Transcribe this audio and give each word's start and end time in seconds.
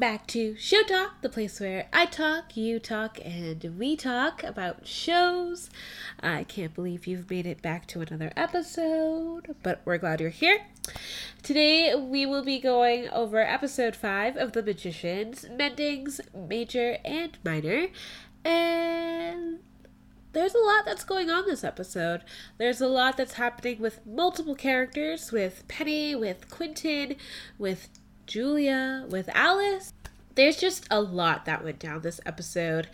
Back 0.00 0.26
to 0.28 0.56
Show 0.56 0.82
Talk, 0.84 1.20
the 1.20 1.28
place 1.28 1.60
where 1.60 1.86
I 1.92 2.06
talk, 2.06 2.56
you 2.56 2.78
talk, 2.78 3.18
and 3.22 3.62
we 3.78 3.96
talk 3.96 4.42
about 4.42 4.86
shows. 4.86 5.68
I 6.22 6.44
can't 6.44 6.74
believe 6.74 7.06
you've 7.06 7.28
made 7.28 7.44
it 7.44 7.60
back 7.60 7.86
to 7.88 8.00
another 8.00 8.32
episode, 8.34 9.54
but 9.62 9.82
we're 9.84 9.98
glad 9.98 10.22
you're 10.22 10.30
here. 10.30 10.62
Today 11.42 11.94
we 11.94 12.24
will 12.24 12.42
be 12.42 12.58
going 12.58 13.10
over 13.10 13.40
episode 13.40 13.94
5 13.94 14.38
of 14.38 14.52
The 14.52 14.62
Magicians, 14.62 15.44
Mendings, 15.50 16.18
Major 16.34 16.96
and 17.04 17.36
Minor, 17.44 17.88
and 18.42 19.58
there's 20.32 20.54
a 20.54 20.60
lot 20.60 20.86
that's 20.86 21.04
going 21.04 21.28
on 21.28 21.44
this 21.44 21.62
episode. 21.62 22.22
There's 22.56 22.80
a 22.80 22.88
lot 22.88 23.18
that's 23.18 23.34
happening 23.34 23.80
with 23.82 24.06
multiple 24.06 24.54
characters, 24.54 25.30
with 25.30 25.68
Penny, 25.68 26.14
with 26.14 26.48
Quentin, 26.48 27.16
with 27.58 27.90
Julia, 28.30 29.06
with 29.08 29.28
Alice. 29.34 29.92
There's 30.36 30.56
just 30.56 30.86
a 30.88 31.00
lot 31.00 31.46
that 31.46 31.64
went 31.64 31.80
down 31.80 32.02
this 32.02 32.20
episode 32.24 32.86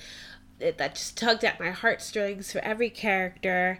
it, 0.58 0.78
that 0.78 0.94
just 0.94 1.18
tugged 1.18 1.44
at 1.44 1.60
my 1.60 1.70
heartstrings 1.70 2.50
for 2.50 2.60
every 2.60 2.88
character, 2.88 3.78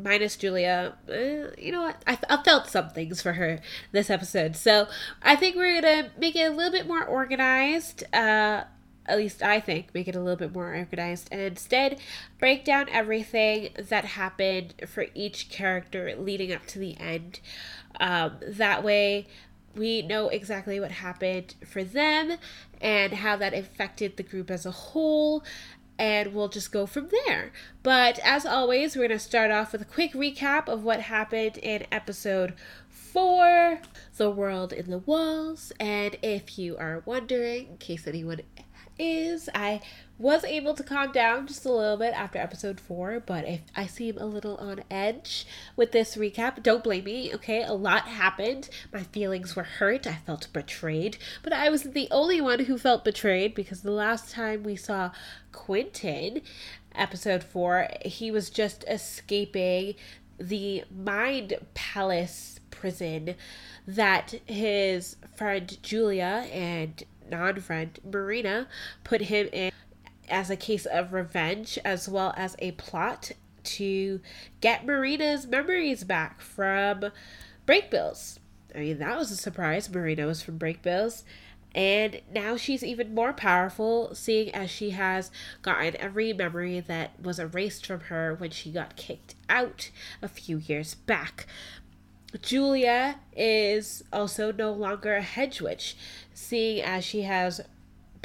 minus 0.00 0.36
Julia. 0.36 0.94
Uh, 1.08 1.50
you 1.58 1.72
know 1.72 1.82
what? 1.82 2.00
I, 2.06 2.16
I 2.30 2.40
felt 2.44 2.68
some 2.68 2.90
things 2.90 3.20
for 3.20 3.32
her 3.32 3.60
this 3.90 4.08
episode. 4.08 4.54
So 4.54 4.86
I 5.20 5.34
think 5.34 5.56
we're 5.56 5.80
going 5.80 6.04
to 6.04 6.10
make 6.16 6.36
it 6.36 6.44
a 6.44 6.54
little 6.54 6.70
bit 6.70 6.86
more 6.86 7.04
organized. 7.04 8.04
Uh, 8.14 8.62
at 9.06 9.16
least 9.16 9.42
I 9.42 9.58
think, 9.58 9.92
make 9.94 10.06
it 10.06 10.14
a 10.14 10.20
little 10.20 10.36
bit 10.36 10.52
more 10.52 10.74
organized, 10.74 11.28
and 11.32 11.40
instead 11.40 11.98
break 12.38 12.62
down 12.64 12.90
everything 12.90 13.70
that 13.76 14.04
happened 14.04 14.74
for 14.86 15.06
each 15.14 15.48
character 15.48 16.14
leading 16.16 16.52
up 16.52 16.66
to 16.66 16.78
the 16.78 16.96
end. 16.98 17.40
Um, 17.98 18.36
that 18.46 18.84
way, 18.84 19.26
we 19.78 20.02
know 20.02 20.28
exactly 20.28 20.80
what 20.80 20.90
happened 20.90 21.54
for 21.66 21.84
them 21.84 22.36
and 22.80 23.12
how 23.12 23.36
that 23.36 23.54
affected 23.54 24.16
the 24.16 24.22
group 24.22 24.50
as 24.50 24.66
a 24.66 24.70
whole 24.70 25.44
and 25.98 26.32
we'll 26.32 26.48
just 26.48 26.70
go 26.70 26.86
from 26.86 27.08
there. 27.26 27.50
But 27.82 28.20
as 28.22 28.46
always, 28.46 28.94
we're 28.94 29.08
going 29.08 29.18
to 29.18 29.24
start 29.24 29.50
off 29.50 29.72
with 29.72 29.82
a 29.82 29.86
quick 29.86 30.12
recap 30.12 30.68
of 30.68 30.84
what 30.84 31.00
happened 31.00 31.58
in 31.58 31.86
episode 31.90 32.54
4 32.88 33.80
The 34.16 34.30
World 34.30 34.72
in 34.72 34.90
the 34.90 34.98
Walls. 34.98 35.72
And 35.80 36.16
if 36.22 36.58
you 36.58 36.76
are 36.76 37.02
wondering, 37.04 37.68
in 37.68 37.76
case 37.78 38.06
anyone 38.06 38.42
is, 38.98 39.48
I 39.54 39.80
was 40.18 40.42
able 40.42 40.74
to 40.74 40.82
calm 40.82 41.12
down 41.12 41.46
just 41.46 41.64
a 41.64 41.70
little 41.70 41.96
bit 41.96 42.12
after 42.12 42.38
episode 42.38 42.80
four, 42.80 43.20
but 43.20 43.46
if 43.46 43.60
I 43.76 43.86
seem 43.86 44.18
a 44.18 44.26
little 44.26 44.56
on 44.56 44.82
edge 44.90 45.46
with 45.76 45.92
this 45.92 46.16
recap, 46.16 46.62
don't 46.62 46.82
blame 46.82 47.04
me, 47.04 47.32
okay? 47.34 47.62
A 47.62 47.72
lot 47.72 48.08
happened. 48.08 48.68
My 48.92 49.04
feelings 49.04 49.54
were 49.54 49.62
hurt. 49.62 50.08
I 50.08 50.16
felt 50.26 50.52
betrayed, 50.52 51.18
but 51.44 51.52
I 51.52 51.70
wasn't 51.70 51.94
the 51.94 52.08
only 52.10 52.40
one 52.40 52.64
who 52.64 52.78
felt 52.78 53.04
betrayed 53.04 53.54
because 53.54 53.82
the 53.82 53.92
last 53.92 54.32
time 54.32 54.64
we 54.64 54.74
saw 54.74 55.12
Quentin, 55.52 56.42
episode 56.96 57.44
four, 57.44 57.88
he 58.04 58.32
was 58.32 58.50
just 58.50 58.84
escaping 58.88 59.94
the 60.38 60.82
mind 60.90 61.54
palace 61.74 62.58
prison 62.70 63.36
that 63.86 64.34
his 64.46 65.16
friend 65.36 65.78
Julia 65.82 66.46
and 66.52 67.04
non 67.30 67.60
friend 67.60 67.98
Marina 68.04 68.66
put 69.04 69.22
him 69.22 69.48
in 69.52 69.70
as 70.30 70.50
a 70.50 70.56
case 70.56 70.86
of 70.86 71.12
revenge 71.12 71.78
as 71.84 72.08
well 72.08 72.34
as 72.36 72.56
a 72.58 72.72
plot 72.72 73.32
to 73.64 74.20
get 74.60 74.86
Marina's 74.86 75.46
memories 75.46 76.04
back 76.04 76.40
from 76.40 77.10
Brakebills. 77.66 78.38
I 78.74 78.78
mean, 78.78 78.98
that 78.98 79.18
was 79.18 79.30
a 79.30 79.36
surprise. 79.36 79.90
Marina 79.90 80.26
was 80.26 80.42
from 80.42 80.58
Brakebills. 80.58 81.24
And 81.74 82.22
now 82.32 82.56
she's 82.56 82.82
even 82.82 83.14
more 83.14 83.32
powerful, 83.32 84.14
seeing 84.14 84.54
as 84.54 84.70
she 84.70 84.90
has 84.90 85.30
gotten 85.62 85.96
every 85.96 86.32
memory 86.32 86.80
that 86.80 87.20
was 87.22 87.38
erased 87.38 87.86
from 87.86 88.00
her 88.00 88.34
when 88.34 88.50
she 88.50 88.72
got 88.72 88.96
kicked 88.96 89.34
out 89.48 89.90
a 90.22 90.28
few 90.28 90.58
years 90.58 90.94
back. 90.94 91.46
Julia 92.42 93.20
is 93.36 94.02
also 94.12 94.50
no 94.52 94.72
longer 94.72 95.14
a 95.14 95.22
hedge 95.22 95.60
witch, 95.60 95.96
seeing 96.32 96.82
as 96.82 97.04
she 97.04 97.22
has 97.22 97.60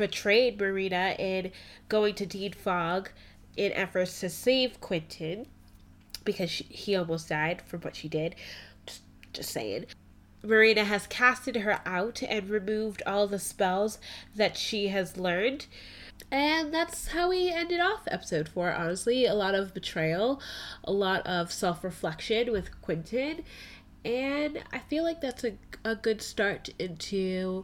betrayed 0.03 0.59
Marina 0.59 1.15
in 1.17 1.49
going 1.87 2.13
to 2.13 2.25
Dean 2.25 2.51
Fogg 2.51 3.09
in 3.55 3.71
efforts 3.71 4.19
to 4.19 4.29
save 4.29 4.81
Quentin 4.81 5.47
because 6.25 6.49
she, 6.49 6.65
he 6.65 6.93
almost 6.93 7.29
died 7.29 7.61
from 7.61 7.79
what 7.79 7.95
she 7.95 8.09
did. 8.09 8.35
Just, 8.85 9.01
just 9.31 9.49
saying. 9.51 9.85
Marina 10.43 10.83
has 10.83 11.07
casted 11.07 11.55
her 11.55 11.79
out 11.85 12.21
and 12.21 12.49
removed 12.49 13.01
all 13.07 13.27
the 13.27 13.39
spells 13.39 13.97
that 14.35 14.57
she 14.57 14.89
has 14.89 15.15
learned. 15.15 15.67
And 16.29 16.73
that's 16.73 17.07
how 17.07 17.29
we 17.29 17.49
ended 17.49 17.79
off 17.79 18.01
episode 18.07 18.49
four, 18.49 18.73
honestly. 18.73 19.25
A 19.25 19.33
lot 19.33 19.55
of 19.55 19.73
betrayal, 19.73 20.41
a 20.83 20.91
lot 20.91 21.25
of 21.25 21.49
self 21.49 21.81
reflection 21.81 22.51
with 22.51 22.81
Quentin. 22.81 23.45
And 24.03 24.63
I 24.73 24.79
feel 24.79 25.05
like 25.05 25.21
that's 25.21 25.45
a, 25.45 25.53
a 25.85 25.95
good 25.95 26.21
start 26.21 26.67
into 26.77 27.63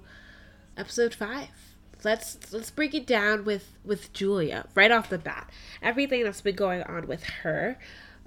episode 0.78 1.14
five 1.14 1.69
let's 2.04 2.38
let's 2.52 2.72
break 2.72 2.94
it 2.94 3.06
down 3.06 3.46
with 3.46 3.72
with 3.84 4.12
Julia 4.14 4.66
right 4.76 4.92
off 4.92 5.10
the 5.10 5.18
bat. 5.18 5.50
Everything 5.82 6.24
that's 6.24 6.42
been 6.42 6.56
going 6.56 6.84
on 6.84 7.08
with 7.08 7.24
her 7.44 7.78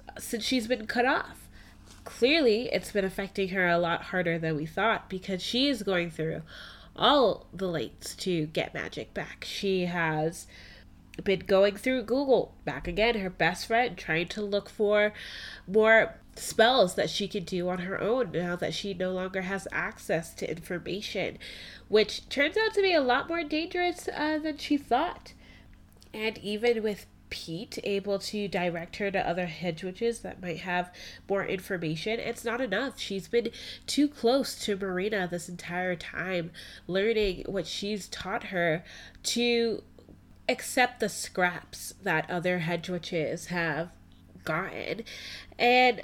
uh, 0.07 0.19
since 0.19 0.43
she's 0.43 0.67
been 0.67 0.87
cut 0.87 1.05
off. 1.05 1.47
Clearly, 2.03 2.69
it's 2.73 2.91
been 2.91 3.05
affecting 3.05 3.49
her 3.49 3.67
a 3.67 3.77
lot 3.77 4.03
harder 4.03 4.37
than 4.37 4.55
we 4.55 4.65
thought 4.65 5.09
because 5.09 5.41
she 5.41 5.69
is 5.69 5.83
going 5.83 6.11
through 6.11 6.41
all 6.95 7.47
the 7.53 7.67
lates 7.67 8.15
to 8.17 8.47
get 8.47 8.73
magic 8.73 9.13
back. 9.13 9.45
She 9.47 9.85
has 9.85 10.47
been 11.21 11.39
going 11.39 11.75
through 11.75 12.03
Google 12.03 12.55
back 12.65 12.87
again, 12.87 13.19
her 13.19 13.29
best 13.29 13.67
friend, 13.67 13.97
trying 13.97 14.27
to 14.29 14.41
look 14.41 14.69
for 14.69 15.13
more 15.67 16.15
spells 16.35 16.95
that 16.95 17.09
she 17.09 17.27
can 17.27 17.43
do 17.43 17.69
on 17.69 17.79
her 17.79 18.01
own 18.01 18.31
now 18.31 18.55
that 18.55 18.73
she 18.73 18.93
no 18.93 19.11
longer 19.11 19.43
has 19.43 19.67
access 19.71 20.33
to 20.33 20.49
information, 20.49 21.37
which 21.87 22.27
turns 22.29 22.57
out 22.57 22.73
to 22.73 22.81
be 22.81 22.93
a 22.93 23.01
lot 23.01 23.29
more 23.29 23.43
dangerous 23.43 24.09
uh, 24.15 24.39
than 24.39 24.57
she 24.57 24.77
thought. 24.77 25.33
And 26.13 26.37
even 26.39 26.81
with 26.81 27.05
Pete 27.29 27.79
able 27.83 28.19
to 28.19 28.47
direct 28.47 28.97
her 28.97 29.09
to 29.09 29.27
other 29.27 29.47
hedge 29.47 29.83
witches 29.83 30.19
that 30.19 30.41
might 30.41 30.59
have 30.59 30.93
more 31.27 31.43
information, 31.43 32.19
it's 32.19 32.45
not 32.45 32.61
enough. 32.61 32.99
She's 32.99 33.27
been 33.27 33.49
too 33.87 34.07
close 34.07 34.55
to 34.65 34.77
Marina 34.77 35.27
this 35.27 35.49
entire 35.49 35.95
time, 35.95 36.51
learning 36.87 37.45
what 37.47 37.65
she's 37.65 38.07
taught 38.07 38.45
her 38.45 38.83
to 39.23 39.83
accept 40.47 40.99
the 40.99 41.09
scraps 41.09 41.93
that 42.03 42.29
other 42.29 42.59
hedge 42.59 42.89
witches 42.89 43.47
have 43.47 43.89
gotten. 44.43 45.03
And 45.57 46.03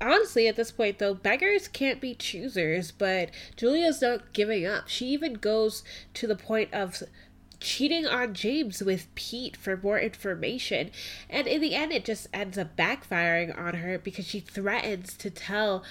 honestly, 0.00 0.48
at 0.48 0.56
this 0.56 0.70
point, 0.70 0.98
though, 0.98 1.14
beggars 1.14 1.68
can't 1.68 2.00
be 2.00 2.14
choosers, 2.14 2.90
but 2.90 3.30
Julia's 3.56 4.02
not 4.02 4.32
giving 4.32 4.66
up. 4.66 4.88
She 4.88 5.06
even 5.08 5.34
goes 5.34 5.82
to 6.14 6.26
the 6.26 6.36
point 6.36 6.72
of 6.72 7.02
cheating 7.60 8.06
on 8.06 8.34
James 8.34 8.82
with 8.82 9.12
Pete 9.14 9.56
for 9.56 9.76
more 9.76 9.98
information. 9.98 10.90
And 11.30 11.46
in 11.46 11.60
the 11.60 11.74
end, 11.74 11.92
it 11.92 12.04
just 12.04 12.28
ends 12.32 12.58
up 12.58 12.76
backfiring 12.76 13.58
on 13.58 13.74
her 13.74 13.98
because 13.98 14.26
she 14.26 14.40
threatens 14.40 15.14
to 15.18 15.30
tell 15.30 15.82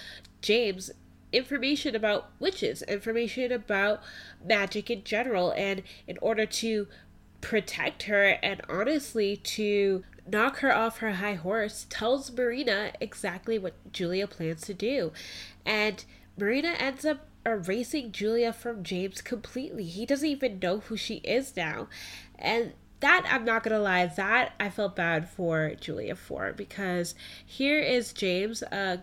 James 0.42 0.92
information 1.32 1.96
about 1.96 2.30
witches, 2.40 2.84
information 2.84 3.52
about 3.52 4.02
magic 4.46 4.92
in 4.92 5.04
general. 5.04 5.52
And 5.52 5.82
in 6.08 6.18
order 6.22 6.46
to 6.46 6.88
protect 7.44 8.04
her 8.04 8.40
and 8.42 8.62
honestly 8.70 9.36
to 9.36 10.04
knock 10.26 10.60
her 10.60 10.74
off 10.74 11.00
her 11.00 11.16
high 11.16 11.36
horse, 11.36 11.86
tells 11.90 12.32
Marina 12.32 12.94
exactly 13.02 13.60
what 13.60 13.74
Julia 13.92 14.26
plans 14.26 14.62
to 14.62 14.74
do. 14.74 15.12
And 15.66 16.04
Marina 16.40 16.70
ends 16.70 17.06
up 17.06 17.28
erasing 17.46 18.14
Julia 18.14 18.54
from 18.54 18.82
James 18.82 19.22
completely. 19.22 19.84
He 19.84 20.06
doesn't 20.06 20.28
even 20.28 20.60
know 20.60 20.80
who 20.80 20.96
she 20.96 21.16
is 21.16 21.56
now. 21.56 21.90
And 22.40 22.72
that 23.02 23.28
I'm 23.30 23.44
not 23.44 23.64
gonna 23.64 23.80
lie, 23.80 24.06
that 24.06 24.54
I 24.58 24.70
felt 24.70 24.96
bad 24.96 25.28
for 25.28 25.76
Julia 25.80 26.16
for 26.16 26.54
because 26.54 27.14
here 27.46 27.80
is 27.80 28.14
James, 28.14 28.64
a 28.64 29.02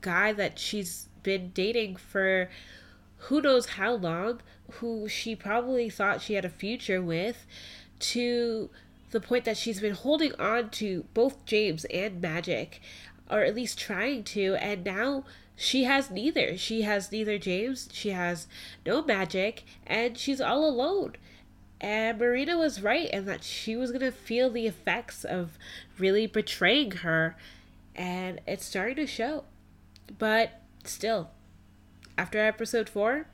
guy 0.00 0.32
that 0.32 0.58
she's 0.58 1.08
been 1.22 1.52
dating 1.54 1.96
for 1.96 2.50
who 3.18 3.40
knows 3.40 3.66
how 3.66 3.94
long, 3.94 4.40
who 4.72 5.08
she 5.08 5.34
probably 5.36 5.88
thought 5.88 6.22
she 6.22 6.34
had 6.34 6.44
a 6.44 6.50
future 6.50 7.02
with, 7.02 7.46
to 7.98 8.70
the 9.10 9.20
point 9.20 9.44
that 9.44 9.56
she's 9.56 9.80
been 9.80 9.94
holding 9.94 10.34
on 10.34 10.70
to 10.70 11.04
both 11.14 11.44
James 11.46 11.84
and 11.86 12.20
Magic, 12.20 12.80
or 13.30 13.42
at 13.42 13.54
least 13.54 13.78
trying 13.78 14.24
to, 14.24 14.56
and 14.56 14.84
now 14.84 15.24
she 15.56 15.84
has 15.84 16.10
neither. 16.10 16.56
She 16.56 16.82
has 16.82 17.10
neither 17.10 17.38
James, 17.38 17.88
she 17.92 18.10
has 18.10 18.46
no 18.84 19.02
magic, 19.02 19.64
and 19.86 20.18
she's 20.18 20.40
all 20.40 20.68
alone. 20.68 21.14
And 21.80 22.18
Marina 22.18 22.56
was 22.56 22.82
right 22.82 23.08
in 23.10 23.26
that 23.26 23.44
she 23.44 23.76
was 23.76 23.90
going 23.90 24.00
to 24.00 24.12
feel 24.12 24.50
the 24.50 24.66
effects 24.66 25.24
of 25.24 25.58
really 25.98 26.26
betraying 26.26 26.90
her, 26.90 27.36
and 27.94 28.40
it's 28.46 28.64
starting 28.64 28.96
to 28.96 29.06
show. 29.06 29.44
But 30.18 30.60
still, 30.84 31.30
after 32.18 32.38
episode 32.38 32.88
4, 32.88 33.26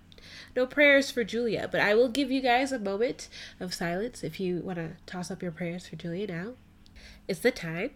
no 0.54 0.66
prayers 0.66 1.10
for 1.10 1.24
Julia, 1.24 1.68
but 1.70 1.80
I 1.80 1.94
will 1.94 2.08
give 2.08 2.30
you 2.30 2.40
guys 2.40 2.72
a 2.72 2.78
moment 2.78 3.28
of 3.60 3.74
silence 3.74 4.22
if 4.22 4.38
you 4.38 4.60
want 4.60 4.76
to 4.76 4.92
toss 5.06 5.30
up 5.30 5.42
your 5.42 5.52
prayers 5.52 5.86
for 5.86 5.96
Julia 5.96 6.26
now. 6.26 6.52
It's 7.28 7.40
the 7.40 7.50
time. 7.50 7.90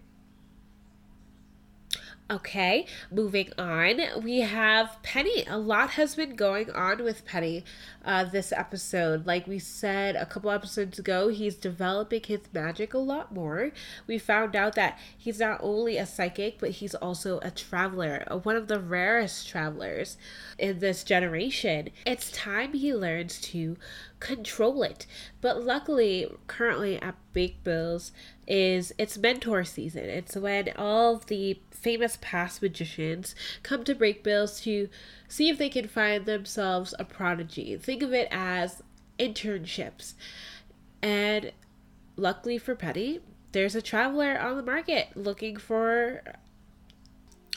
Okay, 2.28 2.86
moving 3.08 3.52
on. 3.56 4.00
We 4.20 4.40
have 4.40 5.00
Penny. 5.04 5.44
A 5.46 5.58
lot 5.58 5.90
has 5.90 6.16
been 6.16 6.34
going 6.34 6.68
on 6.72 7.04
with 7.04 7.24
Penny 7.24 7.64
uh, 8.04 8.24
this 8.24 8.50
episode. 8.50 9.28
Like 9.28 9.46
we 9.46 9.60
said 9.60 10.16
a 10.16 10.26
couple 10.26 10.50
episodes 10.50 10.98
ago, 10.98 11.28
he's 11.28 11.54
developing 11.54 12.22
his 12.24 12.40
magic 12.52 12.94
a 12.94 12.98
lot 12.98 13.32
more. 13.32 13.70
We 14.08 14.18
found 14.18 14.56
out 14.56 14.74
that 14.74 14.98
he's 15.16 15.38
not 15.38 15.60
only 15.62 15.98
a 15.98 16.04
psychic, 16.04 16.58
but 16.58 16.70
he's 16.70 16.96
also 16.96 17.38
a 17.44 17.52
traveler, 17.52 18.24
one 18.42 18.56
of 18.56 18.66
the 18.66 18.80
rarest 18.80 19.48
travelers 19.48 20.16
in 20.58 20.80
this 20.80 21.04
generation. 21.04 21.90
It's 22.04 22.32
time 22.32 22.72
he 22.72 22.92
learns 22.92 23.40
to 23.52 23.76
control 24.20 24.82
it. 24.82 25.06
But 25.40 25.62
luckily, 25.62 26.26
currently 26.46 27.00
at 27.00 27.16
Brakebills 27.34 28.12
is 28.46 28.92
it's 28.98 29.18
mentor 29.18 29.64
season. 29.64 30.04
It's 30.04 30.36
when 30.36 30.72
all 30.76 31.16
the 31.16 31.60
famous 31.70 32.18
past 32.20 32.62
magicians 32.62 33.34
come 33.62 33.84
to 33.84 33.94
Brakebills 33.94 34.62
to 34.62 34.88
see 35.28 35.48
if 35.48 35.58
they 35.58 35.68
can 35.68 35.88
find 35.88 36.24
themselves 36.24 36.94
a 36.98 37.04
prodigy. 37.04 37.76
Think 37.76 38.02
of 38.02 38.12
it 38.12 38.28
as 38.30 38.82
internships. 39.18 40.14
And 41.02 41.52
luckily 42.16 42.58
for 42.58 42.74
Penny, 42.74 43.20
there's 43.52 43.74
a 43.74 43.82
traveler 43.82 44.38
on 44.38 44.56
the 44.56 44.62
market 44.62 45.16
looking 45.16 45.56
for 45.56 46.22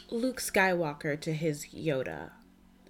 Luke 0.10 0.40
Skywalker 0.40 1.20
to 1.22 1.34
his 1.34 1.68
Yoda. 1.68 2.32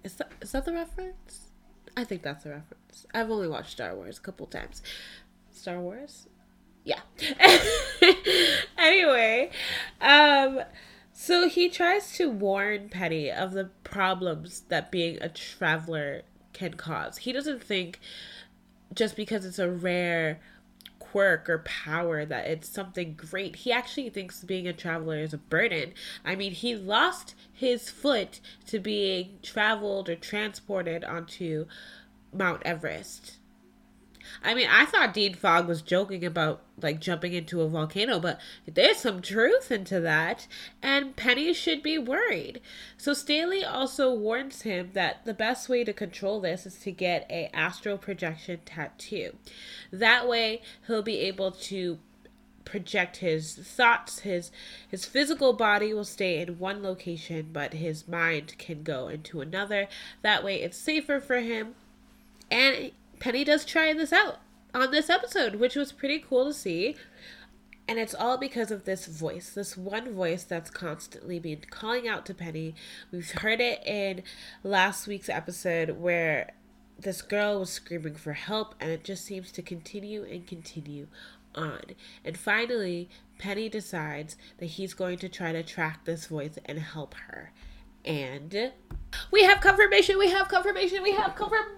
Is 0.04 0.16
that, 0.16 0.31
is 0.42 0.51
that 0.51 0.66
the 0.66 0.74
reference? 0.74 1.50
I 1.95 2.04
think 2.04 2.21
that's 2.21 2.44
the 2.44 2.51
reference. 2.51 2.78
I've 3.13 3.30
only 3.31 3.47
watched 3.47 3.71
Star 3.71 3.95
Wars 3.95 4.18
a 4.18 4.21
couple 4.21 4.45
times. 4.47 4.81
Star 5.51 5.80
Wars? 5.80 6.27
Yeah. 6.83 7.01
anyway, 8.77 9.51
um 10.01 10.62
so 11.12 11.50
he 11.50 11.69
tries 11.69 12.13
to 12.13 12.30
warn 12.30 12.88
Penny 12.88 13.30
of 13.30 13.51
the 13.51 13.69
problems 13.83 14.62
that 14.69 14.89
being 14.89 15.18
a 15.21 15.27
traveler 15.27 16.21
can 16.53 16.75
cause. 16.75 17.18
He 17.18 17.33
doesn't 17.33 17.62
think 17.62 18.00
just 18.94 19.18
because 19.18 19.45
it's 19.45 19.59
a 19.59 19.69
rare 19.69 20.39
quirk 20.97 21.50
or 21.50 21.59
power 21.59 22.25
that 22.25 22.47
it's 22.47 22.69
something 22.69 23.15
great. 23.15 23.57
He 23.57 23.71
actually 23.71 24.09
thinks 24.09 24.44
being 24.44 24.68
a 24.68 24.74
traveler 24.74 25.18
is 25.18 25.33
a 25.33 25.38
burden. 25.38 25.94
I 26.24 26.35
mean, 26.35 26.53
he 26.53 26.75
lost 26.75 27.35
his 27.51 27.89
foot 27.89 28.39
to 28.68 28.80
being 28.80 29.39
traveled 29.42 30.07
or 30.07 30.15
transported 30.15 31.03
onto 31.03 31.65
Mount 32.33 32.61
Everest. 32.65 33.37
I 34.43 34.53
mean, 34.53 34.67
I 34.69 34.85
thought 34.85 35.13
Dean 35.13 35.33
Fogg 35.33 35.67
was 35.67 35.81
joking 35.81 36.23
about 36.23 36.61
like 36.81 37.01
jumping 37.01 37.33
into 37.33 37.61
a 37.61 37.67
volcano, 37.67 38.19
but 38.19 38.39
there's 38.65 38.97
some 38.97 39.21
truth 39.21 39.71
into 39.71 39.99
that, 39.99 40.47
and 40.81 41.15
Penny 41.15 41.53
should 41.53 41.83
be 41.83 41.97
worried. 41.97 42.61
So 42.97 43.13
Stanley 43.13 43.63
also 43.63 44.13
warns 44.13 44.61
him 44.61 44.91
that 44.93 45.25
the 45.25 45.33
best 45.33 45.67
way 45.67 45.83
to 45.83 45.93
control 45.93 46.39
this 46.39 46.65
is 46.65 46.75
to 46.79 46.91
get 46.91 47.25
a 47.29 47.49
astral 47.53 47.97
projection 47.97 48.61
tattoo. 48.65 49.35
That 49.91 50.27
way, 50.27 50.61
he'll 50.87 51.01
be 51.01 51.19
able 51.19 51.51
to 51.51 51.99
project 52.65 53.17
his 53.17 53.55
thoughts 53.55 54.19
his 54.19 54.51
his 54.87 55.03
physical 55.03 55.53
body 55.53 55.91
will 55.91 56.05
stay 56.05 56.39
in 56.39 56.59
one 56.59 56.83
location 56.83 57.49
but 57.51 57.73
his 57.73 58.07
mind 58.07 58.53
can 58.59 58.83
go 58.83 59.07
into 59.07 59.41
another 59.41 59.87
that 60.21 60.43
way 60.43 60.61
it's 60.61 60.77
safer 60.77 61.19
for 61.19 61.39
him 61.39 61.73
and 62.51 62.91
Penny 63.19 63.43
does 63.43 63.65
try 63.65 63.93
this 63.93 64.13
out 64.13 64.39
on 64.73 64.91
this 64.91 65.09
episode, 65.09 65.55
which 65.55 65.75
was 65.75 65.91
pretty 65.91 66.19
cool 66.19 66.45
to 66.45 66.53
see. 66.53 66.95
And 67.87 67.97
it's 67.97 68.13
all 68.13 68.37
because 68.37 68.69
of 68.69 68.85
this 68.85 69.07
voice, 69.07 69.49
this 69.49 69.75
one 69.75 70.13
voice 70.13 70.43
that's 70.43 70.69
constantly 70.69 71.39
been 71.39 71.61
calling 71.71 72.07
out 72.07 72.23
to 72.27 72.35
Penny. 72.35 72.75
We've 73.11 73.31
heard 73.31 73.59
it 73.59 73.85
in 73.85 74.21
last 74.63 75.07
week's 75.07 75.27
episode 75.27 75.99
where 75.99 76.51
this 76.99 77.23
girl 77.23 77.59
was 77.61 77.71
screaming 77.71 78.15
for 78.15 78.33
help, 78.33 78.75
and 78.79 78.91
it 78.91 79.03
just 79.03 79.25
seems 79.25 79.51
to 79.53 79.63
continue 79.63 80.23
and 80.23 80.45
continue 80.45 81.07
on. 81.55 81.81
And 82.23 82.37
finally, 82.37 83.09
Penny 83.39 83.69
decides 83.69 84.37
that 84.59 84.67
he's 84.67 84.93
going 84.93 85.17
to 85.19 85.29
try 85.29 85.51
to 85.51 85.63
track 85.63 86.05
this 86.05 86.27
voice 86.27 86.59
and 86.65 86.77
help 86.77 87.15
her. 87.15 87.51
And 88.09 88.71
we 89.29 89.44
have 89.44 89.61
confirmation, 89.61 90.17
we 90.17 90.31
have 90.31 90.47
confirmation, 90.47 91.03
we 91.03 91.11
have 91.11 91.35
confirmation! 91.35 91.69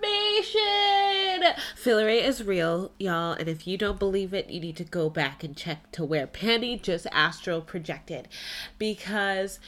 Fillory 1.75 2.23
is 2.23 2.41
real, 2.41 2.93
y'all, 2.97 3.33
and 3.33 3.49
if 3.49 3.67
you 3.67 3.77
don't 3.77 3.99
believe 3.99 4.33
it, 4.33 4.49
you 4.49 4.61
need 4.61 4.77
to 4.77 4.85
go 4.85 5.09
back 5.09 5.43
and 5.43 5.57
check 5.57 5.91
to 5.91 6.05
where 6.05 6.25
Penny 6.25 6.77
just 6.77 7.05
astral 7.11 7.59
projected. 7.59 8.29
Because 8.77 9.59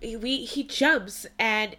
we 0.00 0.46
he 0.46 0.64
jumps 0.64 1.26
and 1.38 1.76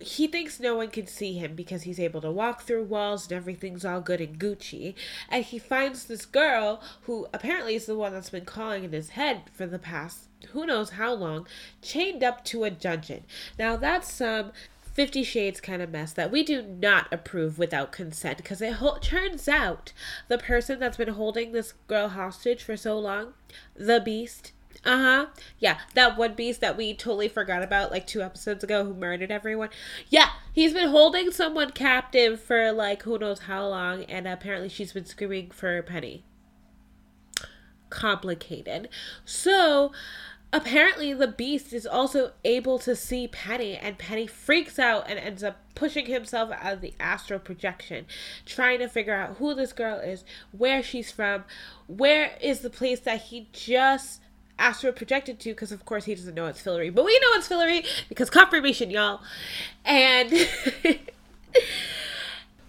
he 0.00 0.26
thinks 0.26 0.60
no 0.60 0.76
one 0.76 0.88
can 0.88 1.06
see 1.06 1.34
him 1.34 1.54
because 1.54 1.82
he's 1.82 1.98
able 1.98 2.20
to 2.20 2.30
walk 2.30 2.62
through 2.62 2.84
walls 2.84 3.24
and 3.24 3.32
everything's 3.32 3.84
all 3.84 4.00
good 4.00 4.20
and 4.20 4.38
Gucci. 4.38 4.94
And 5.28 5.44
he 5.44 5.58
finds 5.58 6.04
this 6.04 6.24
girl 6.24 6.80
who 7.02 7.26
apparently 7.34 7.74
is 7.74 7.86
the 7.86 7.96
one 7.96 8.12
that's 8.12 8.30
been 8.30 8.44
calling 8.44 8.84
in 8.84 8.92
his 8.92 9.10
head 9.10 9.42
for 9.52 9.66
the 9.66 9.78
past 9.78 10.28
who 10.52 10.66
knows 10.66 10.90
how 10.90 11.12
long, 11.12 11.46
chained 11.82 12.22
up 12.22 12.44
to 12.44 12.64
a 12.64 12.70
dungeon. 12.70 13.24
Now 13.58 13.76
that's 13.76 14.12
some 14.12 14.52
Fifty 14.92 15.22
Shades 15.22 15.60
kind 15.60 15.80
of 15.80 15.90
mess 15.90 16.12
that 16.12 16.32
we 16.32 16.42
do 16.42 16.60
not 16.60 17.06
approve 17.12 17.56
without 17.56 17.92
consent 17.92 18.38
because 18.38 18.60
it 18.60 18.74
ho- 18.74 18.98
turns 19.00 19.48
out 19.48 19.92
the 20.26 20.38
person 20.38 20.80
that's 20.80 20.96
been 20.96 21.08
holding 21.08 21.52
this 21.52 21.74
girl 21.86 22.08
hostage 22.08 22.64
for 22.64 22.76
so 22.76 22.98
long, 22.98 23.34
the 23.76 24.00
beast, 24.00 24.52
uh 24.84 24.98
huh. 24.98 25.26
Yeah, 25.58 25.78
that 25.94 26.16
one 26.16 26.34
beast 26.34 26.60
that 26.60 26.76
we 26.76 26.94
totally 26.94 27.28
forgot 27.28 27.62
about 27.62 27.90
like 27.90 28.06
two 28.06 28.22
episodes 28.22 28.62
ago 28.62 28.84
who 28.84 28.94
murdered 28.94 29.30
everyone. 29.30 29.70
Yeah, 30.08 30.30
he's 30.52 30.72
been 30.72 30.90
holding 30.90 31.30
someone 31.30 31.70
captive 31.70 32.40
for 32.40 32.72
like 32.72 33.02
who 33.02 33.18
knows 33.18 33.40
how 33.40 33.66
long, 33.66 34.04
and 34.04 34.28
apparently 34.28 34.68
she's 34.68 34.92
been 34.92 35.06
screaming 35.06 35.50
for 35.50 35.82
Penny. 35.82 36.24
Complicated. 37.90 38.88
So, 39.24 39.92
apparently 40.52 41.12
the 41.12 41.28
beast 41.28 41.72
is 41.72 41.86
also 41.86 42.32
able 42.44 42.78
to 42.78 42.94
see 42.94 43.26
Penny 43.28 43.76
and 43.76 43.98
Penny 43.98 44.26
freaks 44.26 44.78
out 44.78 45.08
and 45.08 45.18
ends 45.18 45.42
up 45.42 45.58
pushing 45.74 46.06
himself 46.06 46.50
out 46.52 46.74
of 46.74 46.80
the 46.80 46.94
astral 46.98 47.38
projection 47.38 48.06
trying 48.46 48.78
to 48.78 48.88
figure 48.88 49.14
out 49.14 49.36
who 49.36 49.54
this 49.54 49.72
girl 49.72 49.98
is 49.98 50.24
where 50.50 50.82
she's 50.82 51.12
from 51.12 51.44
where 51.86 52.36
is 52.40 52.60
the 52.60 52.70
place 52.70 53.00
that 53.00 53.20
he 53.22 53.48
just 53.52 54.22
astral 54.58 54.92
projected 54.92 55.38
to 55.40 55.50
because 55.50 55.72
of 55.72 55.84
course 55.84 56.04
he 56.04 56.14
doesn't 56.14 56.34
know 56.34 56.46
it's 56.46 56.62
Fillory 56.62 56.94
but 56.94 57.04
we 57.04 57.18
know 57.20 57.28
it's 57.32 57.48
Fillory 57.48 57.86
because 58.08 58.30
confirmation 58.30 58.90
y'all 58.90 59.20
and 59.84 60.32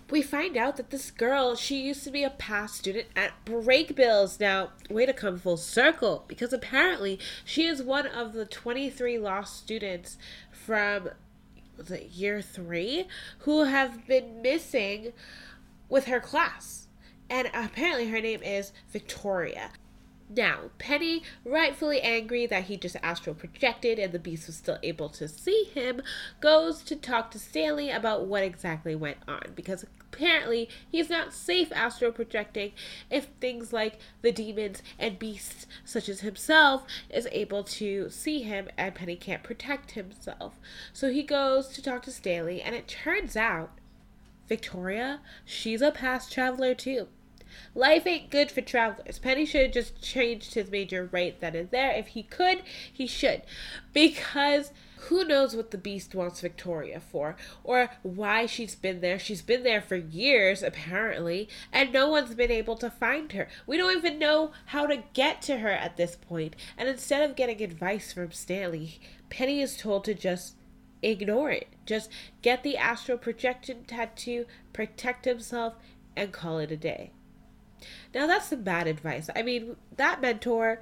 we 0.10 0.22
find 0.22 0.58
out 0.58 0.78
that 0.78 0.90
this 0.90 1.12
girl, 1.12 1.56
she 1.56 1.82
used 1.82 2.04
to 2.04 2.12
be 2.12 2.24
a 2.24 2.30
past 2.30 2.76
student 2.76 3.08
at 3.16 3.34
Brakebills. 3.46 4.40
Now, 4.40 4.70
way 4.90 5.06
to 5.06 5.14
come 5.14 5.38
full 5.38 5.58
circle, 5.58 6.26
because 6.28 6.54
apparently 6.54 7.20
she 7.46 7.66
is 7.66 7.82
one 7.82 8.08
of 8.08 8.34
the 8.34 8.46
23 8.46 9.18
lost 9.18 9.58
students 9.58 10.18
from 10.52 11.10
it 11.90 12.12
year 12.12 12.42
three 12.42 13.08
who 13.40 13.64
have 13.64 14.06
been 14.06 14.42
missing 14.42 15.14
with 15.88 16.06
her 16.06 16.20
class. 16.20 16.88
And 17.30 17.50
apparently 17.54 18.10
her 18.10 18.20
name 18.20 18.42
is 18.44 18.74
Victoria. 18.90 19.72
Now, 20.32 20.70
Penny, 20.78 21.24
rightfully 21.44 22.02
angry 22.02 22.46
that 22.46 22.66
he 22.66 22.78
just 22.78 22.96
astral 23.02 23.34
projected 23.34 23.98
and 23.98 24.14
the 24.14 24.20
beast 24.20 24.46
was 24.46 24.58
still 24.58 24.78
able 24.84 25.10
to 25.10 25.28
see 25.28 25.64
him, 25.74 26.02
goes 26.40 26.84
to 26.84 26.96
talk 26.96 27.32
to 27.32 27.40
Stanley 27.40 27.90
about 27.90 28.28
what 28.28 28.44
exactly 28.44 28.94
went 28.94 29.18
on 29.28 29.54
because 29.56 29.86
apparently 30.14 30.70
he's 30.92 31.10
not 31.10 31.34
safe 31.34 31.72
astral 31.72 32.12
projecting 32.12 32.74
if 33.10 33.30
things 33.40 33.74
like 33.74 33.98
the 34.22 34.32
demons 34.32 34.84
and 35.00 35.18
beasts 35.18 35.66
such 35.84 36.08
as 36.08 36.20
himself 36.20 36.86
is 37.10 37.28
able 37.32 37.64
to 37.64 38.12
see 38.12 38.44
him 38.44 38.70
and 38.78 38.94
Penny 38.94 39.16
can't 39.16 39.42
protect 39.42 39.92
himself. 39.92 40.60
So 40.94 41.10
he 41.12 41.24
goes 41.24 41.70
to 41.70 41.82
talk 41.82 42.04
to 42.04 42.12
Stanley 42.12 42.62
and 42.62 42.76
it 42.76 42.88
turns 42.88 43.36
out 43.36 43.72
Victoria, 44.48 45.22
she's 45.44 45.82
a 45.82 45.92
past 45.92 46.32
traveler 46.32 46.76
too. 46.76 47.08
Life 47.76 48.06
ain't 48.08 48.30
good 48.30 48.52
for 48.52 48.62
travelers. 48.62 49.20
Penny 49.20 49.46
should 49.46 49.64
have 49.64 49.72
just 49.72 50.02
changed 50.02 50.54
his 50.54 50.72
major 50.72 51.10
right 51.12 51.40
then 51.40 51.56
and 51.56 51.72
there. 51.72 51.92
If 51.92 52.08
he 52.08 52.24
could, 52.24 52.62
he 52.92 53.08
should. 53.08 53.44
Because 53.94 54.72
who 55.04 55.24
knows 55.24 55.56
what 55.56 55.72
the 55.72 55.78
beast 55.78 56.14
wants 56.14 56.42
Victoria 56.42 57.00
for, 57.00 57.36
or 57.64 57.90
why 58.04 58.46
she's 58.46 58.76
been 58.76 59.00
there. 59.02 59.18
She's 59.18 59.42
been 59.42 59.64
there 59.64 59.82
for 59.82 59.96
years, 59.96 60.62
apparently, 60.62 61.48
and 61.72 61.94
no 61.94 62.10
one's 62.10 62.36
been 62.36 62.52
able 62.52 62.76
to 62.78 62.90
find 62.90 63.32
her. 63.32 63.48
We 63.66 63.78
don't 63.78 63.96
even 63.96 64.20
know 64.20 64.52
how 64.68 64.86
to 64.88 65.04
get 65.14 65.42
to 65.44 65.60
her 65.60 65.70
at 65.70 65.98
this 65.98 66.16
point. 66.16 66.56
And 66.78 66.90
instead 66.90 67.28
of 67.28 67.38
getting 67.38 67.62
advice 67.62 68.12
from 68.12 68.32
Stanley, 68.32 69.00
Penny 69.30 69.62
is 69.62 69.78
told 69.78 70.04
to 70.06 70.14
just 70.14 70.56
ignore 71.02 71.50
it. 71.52 71.68
Just 71.86 72.12
get 72.42 72.64
the 72.64 72.78
astral 72.78 73.18
projection 73.18 73.86
tattoo, 73.86 74.46
protect 74.74 75.26
himself, 75.26 75.76
and 76.16 76.34
call 76.34 76.60
it 76.60 76.72
a 76.72 76.78
day. 76.78 77.12
Now, 78.14 78.28
that's 78.28 78.48
some 78.50 78.64
bad 78.64 78.88
advice. 78.88 79.30
I 79.36 79.42
mean, 79.42 79.76
that 79.98 80.22
mentor, 80.22 80.82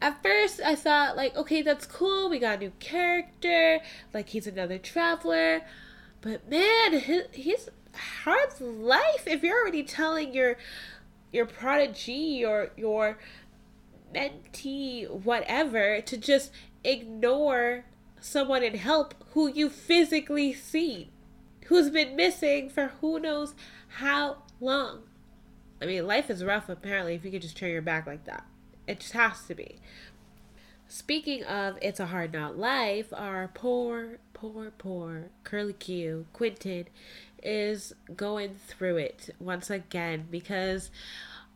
at 0.00 0.22
first 0.22 0.60
I 0.60 0.74
thought, 0.74 1.16
like, 1.16 1.36
okay, 1.36 1.62
that's 1.62 1.86
cool. 1.86 2.28
We 2.28 2.38
got 2.38 2.56
a 2.56 2.60
new 2.60 2.72
character. 2.80 3.80
Like, 4.12 4.30
he's 4.30 4.46
another 4.46 4.78
traveler. 4.78 5.62
But 6.20 6.48
man, 6.48 6.98
his, 6.98 7.24
he's 7.32 7.68
hard 8.24 8.60
life 8.60 9.26
if 9.26 9.42
you're 9.42 9.60
already 9.60 9.82
telling 9.82 10.32
your 10.32 10.56
your 11.32 11.46
prodigy 11.46 12.44
or 12.44 12.70
your 12.76 13.18
mentee 14.14 15.08
whatever 15.10 16.00
to 16.00 16.16
just 16.16 16.52
ignore 16.84 17.84
someone 18.20 18.62
and 18.62 18.76
help 18.76 19.14
who 19.32 19.48
you 19.48 19.68
physically 19.68 20.52
see 20.52 21.10
who's 21.66 21.90
been 21.90 22.14
missing 22.14 22.68
for 22.68 22.92
who 23.00 23.18
knows 23.18 23.54
how 23.96 24.36
long 24.60 25.02
i 25.82 25.86
mean 25.86 26.06
life 26.06 26.30
is 26.30 26.44
rough 26.44 26.68
apparently 26.68 27.14
if 27.14 27.24
you 27.24 27.30
could 27.30 27.42
just 27.42 27.56
turn 27.56 27.70
your 27.70 27.82
back 27.82 28.06
like 28.06 28.24
that. 28.24 28.46
It 28.86 29.00
just 29.00 29.12
has 29.12 29.42
to 29.46 29.54
be. 29.54 29.76
Speaking 30.88 31.44
of 31.44 31.78
it's 31.82 32.00
a 32.00 32.06
hard 32.06 32.32
not 32.32 32.58
life 32.58 33.12
our 33.12 33.48
poor 33.52 34.18
poor 34.34 34.72
poor 34.76 35.30
curly 35.44 35.72
q 35.72 36.26
quentin 36.32 36.86
is 37.42 37.94
going 38.14 38.54
through 38.68 38.96
it 38.96 39.30
once 39.40 39.70
again 39.70 40.26
because 40.30 40.90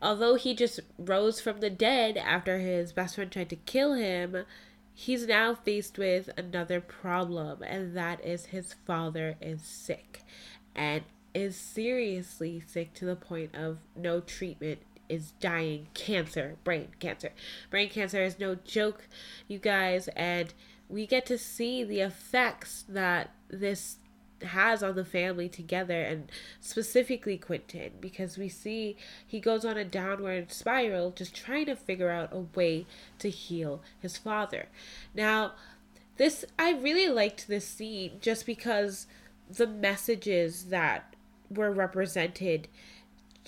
although 0.01 0.35
he 0.35 0.53
just 0.53 0.79
rose 0.97 1.39
from 1.39 1.59
the 1.59 1.69
dead 1.69 2.17
after 2.17 2.59
his 2.59 2.91
best 2.91 3.15
friend 3.15 3.31
tried 3.31 3.49
to 3.49 3.55
kill 3.55 3.93
him, 3.93 4.45
he's 4.93 5.27
now 5.27 5.55
faced 5.55 5.97
with 5.97 6.29
another 6.37 6.81
problem, 6.81 7.61
and 7.63 7.95
that 7.95 8.23
is 8.23 8.47
his 8.47 8.73
father 8.85 9.35
is 9.41 9.61
sick. 9.61 10.21
And 10.75 11.03
is 11.37 11.55
seriously 11.55 12.59
sick 12.65 12.95
to 12.95 13.05
the 13.05 13.15
point 13.15 13.53
of 13.53 13.77
no 13.95 14.19
treatment 14.19 14.79
is 15.07 15.33
dying 15.39 15.85
cancer 15.93 16.57
brain 16.63 16.87
cancer 16.99 17.29
brain 17.69 17.87
cancer 17.87 18.23
is 18.23 18.39
no 18.39 18.55
joke 18.55 19.07
you 19.47 19.59
guys 19.59 20.07
and 20.15 20.55
we 20.89 21.05
get 21.05 21.27
to 21.27 21.37
see 21.37 21.83
the 21.83 21.99
effects 21.99 22.83
that 22.89 23.29
this 23.49 23.97
has 24.41 24.81
on 24.81 24.95
the 24.95 25.05
family 25.05 25.47
together 25.47 26.01
and 26.01 26.31
specifically 26.59 27.37
Quentin 27.37 27.91
because 28.01 28.35
we 28.37 28.49
see 28.49 28.97
he 29.25 29.39
goes 29.39 29.63
on 29.63 29.77
a 29.77 29.85
downward 29.85 30.51
spiral 30.51 31.11
just 31.11 31.35
trying 31.35 31.67
to 31.67 31.75
figure 31.75 32.09
out 32.09 32.33
a 32.33 32.39
way 32.55 32.87
to 33.19 33.29
heal 33.29 33.81
his 33.99 34.17
father. 34.17 34.67
Now, 35.13 35.53
this 36.17 36.45
I 36.57 36.71
really 36.71 37.09
liked 37.09 37.47
this 37.47 37.67
scene 37.67 38.13
just 38.21 38.45
because 38.45 39.05
the 39.49 39.67
messages 39.67 40.65
that 40.65 41.15
were 41.49 41.71
represented 41.71 42.67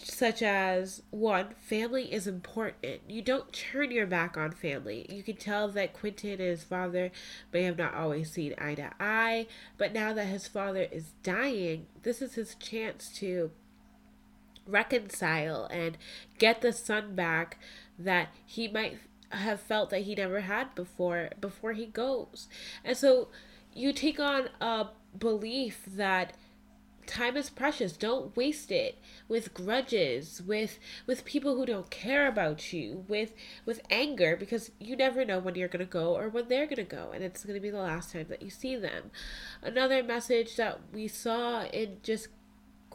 such 0.04 0.42
as 0.42 1.02
one, 1.10 1.56
family 1.58 2.12
is 2.12 2.28
important. 2.28 3.02
You 3.08 3.22
don't 3.22 3.52
turn 3.52 3.92
your 3.92 4.08
back 4.08 4.38
on 4.38 4.52
family. 4.52 5.06
You 5.10 5.24
can 5.24 5.36
tell 5.36 5.68
that 5.70 5.94
Quentin 5.94 6.32
and 6.32 6.40
his 6.40 6.64
father 6.64 7.12
may 7.52 7.64
have 7.64 7.78
not 7.78 7.94
always 7.94 8.32
seen 8.32 8.56
eye 8.58 8.76
to 8.76 8.92
eye, 9.00 9.48
but 9.78 9.94
now 9.94 10.14
that 10.14 10.26
his 10.26 10.48
father 10.48 10.88
is 10.92 11.14
dying, 11.24 11.88
this 12.04 12.22
is 12.22 12.36
his 12.36 12.56
chance 12.56 13.10
to 13.20 13.52
reconcile 14.66 15.66
and 15.66 15.98
get 16.38 16.62
the 16.62 16.72
son 16.72 17.16
back 17.16 17.60
that 17.98 18.30
he 18.46 18.68
might 18.68 19.00
have 19.32 19.60
felt 19.60 19.90
that 19.90 20.02
he 20.02 20.16
never 20.16 20.42
had 20.42 20.74
before 20.76 21.30
before 21.40 21.74
he 21.74 21.86
goes. 21.86 22.48
And 22.84 22.96
so 22.96 23.30
you 23.74 23.94
take 23.94 24.20
on 24.20 24.50
a 24.62 24.88
belief 25.18 25.84
that 25.88 26.34
time 27.10 27.36
is 27.36 27.50
precious 27.50 27.98
don't 27.98 28.38
waste 28.38 28.72
it 28.72 29.00
with 29.28 29.54
grudges 29.54 30.42
with 30.46 30.78
with 31.08 31.26
people 31.26 31.56
who 31.56 31.66
don't 31.66 31.90
care 31.90 32.28
about 32.28 32.72
you 32.72 33.04
with 33.08 33.34
with 33.66 33.82
anger 33.90 34.38
because 34.38 34.72
you 34.80 34.96
never 34.96 35.26
know 35.26 35.40
when 35.40 35.56
you're 35.56 35.68
going 35.68 35.86
to 35.86 35.92
go 35.92 36.16
or 36.16 36.30
when 36.30 36.48
they're 36.48 36.68
going 36.68 36.76
to 36.76 36.84
go 36.84 37.10
and 37.12 37.24
it's 37.24 37.44
going 37.44 37.56
to 37.56 37.60
be 37.60 37.72
the 37.72 37.80
last 37.80 38.14
time 38.14 38.28
that 38.30 38.44
you 38.44 38.50
see 38.50 38.76
them 38.76 39.10
another 39.64 40.04
message 40.04 40.56
that 40.56 40.80
we 40.94 41.08
saw 41.08 41.64
in 41.66 41.98
just 42.04 42.28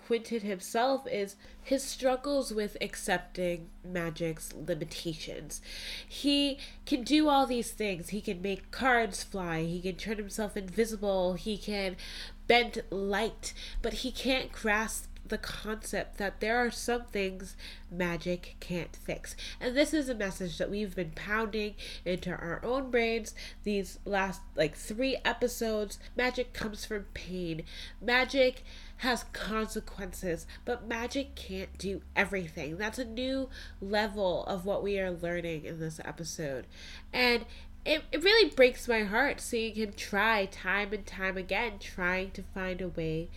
Quentin 0.07 0.41
himself 0.41 1.07
is 1.07 1.37
his 1.63 1.83
struggles 1.83 2.53
with 2.53 2.77
accepting 2.81 3.71
magic's 3.83 4.53
limitations. 4.53 5.63
He 6.07 6.59
can 6.85 7.03
do 7.05 7.29
all 7.29 7.47
these 7.47 7.71
things. 7.73 8.11
He 8.11 8.21
can 8.21 8.43
make 8.43 8.71
cards 8.71 9.23
fly. 9.23 9.63
He 9.63 9.81
can 9.81 9.97
turn 9.97 10.19
himself 10.19 10.57
invisible. 10.57 11.35
He 11.35 11.57
can 11.57 11.97
bend 12.47 12.83
light, 12.91 13.55
but 13.83 13.95
he 13.95 14.11
can't 14.11 14.53
grasp 14.53 15.07
the 15.27 15.39
concept 15.39 16.19
that 16.19 16.41
there 16.41 16.59
are 16.59 16.71
some 16.71 17.05
things 17.05 17.57
magic 17.91 18.57
can't 18.61 18.95
fix. 18.95 19.35
And 19.61 19.77
this 19.77 19.95
is 19.95 20.09
a 20.09 20.15
message 20.15 20.59
that 20.59 20.71
we've 20.71 20.95
been 20.95 21.13
pounding 21.15 21.75
into 22.05 22.31
our 22.31 22.61
own 22.63 22.91
brains 22.91 23.35
these 23.63 23.99
last 24.05 24.43
like 24.55 24.77
three 24.77 25.17
episodes. 25.25 25.99
Magic 26.17 26.53
comes 26.53 26.85
from 26.85 27.07
pain. 27.15 27.63
Magic 28.01 28.63
has 28.99 29.25
consequences, 29.33 30.47
but 30.65 30.87
magic 30.87 31.35
can't 31.35 31.77
do 31.79 32.03
everything. 32.15 32.77
That's 32.77 32.99
a 32.99 33.05
new 33.05 33.49
level 33.81 34.45
of 34.45 34.67
what 34.67 34.83
we 34.83 34.99
are 34.99 35.11
learning 35.11 35.65
in 35.65 35.81
this 35.81 36.01
episode. 36.05 36.67
And 37.13 37.47
it, 37.85 38.03
it 38.13 38.23
really 38.23 38.51
breaks 38.51 38.89
my 38.89 39.03
heart 39.03 39.41
seeing 39.41 39.75
him 39.75 39.93
try 39.97 40.47
time 40.47 40.93
and 40.93 41.05
time 41.05 41.37
again, 41.37 41.79
trying 41.79 42.31
to 42.33 42.43
find 42.43 42.81
a 42.81 42.89
way 42.89 43.29